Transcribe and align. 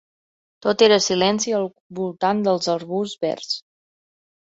Tot 0.65 0.83
era 0.85 0.97
silenci 1.09 1.55
al 1.59 1.69
voltant 2.01 2.43
dels 2.51 2.73
arbusts 2.79 3.25
verds. 3.31 3.65